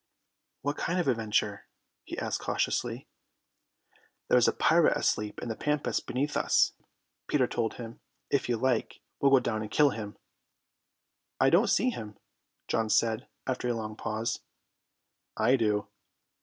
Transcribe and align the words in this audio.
"What 0.63 0.77
kind 0.77 0.99
of 0.99 1.07
adventure?" 1.07 1.67
he 2.05 2.17
asked 2.17 2.39
cautiously. 2.41 3.05
"There's 4.29 4.47
a 4.47 4.51
pirate 4.51 4.97
asleep 4.97 5.39
in 5.43 5.47
the 5.47 5.55
pampas 5.55 5.97
just 5.97 6.07
beneath 6.07 6.35
us," 6.35 6.73
Peter 7.27 7.45
told 7.45 7.75
him. 7.75 7.99
"If 8.31 8.49
you 8.49 8.57
like, 8.57 8.99
we'll 9.19 9.29
go 9.29 9.39
down 9.39 9.61
and 9.61 9.69
kill 9.69 9.91
him." 9.91 10.17
"I 11.39 11.51
don't 11.51 11.67
see 11.69 11.91
him," 11.91 12.17
John 12.67 12.89
said 12.89 13.27
after 13.45 13.67
a 13.67 13.75
long 13.75 13.95
pause. 13.95 14.39
"I 15.37 15.55
do." 15.55 15.87